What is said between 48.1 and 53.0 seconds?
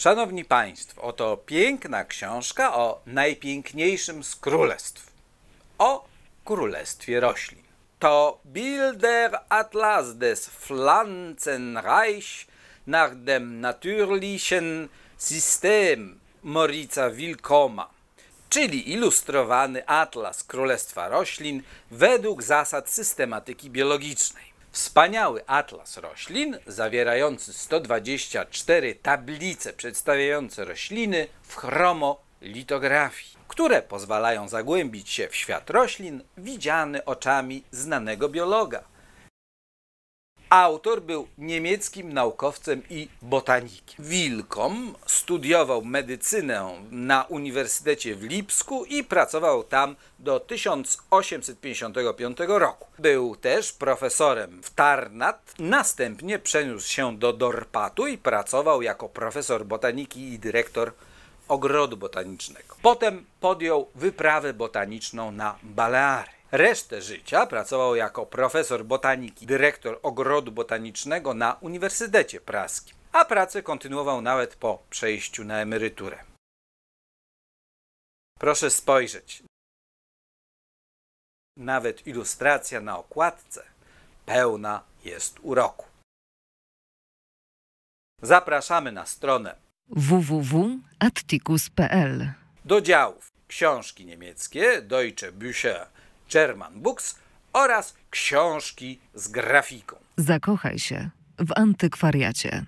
w Lipsku i pracował tam do 1855 roku.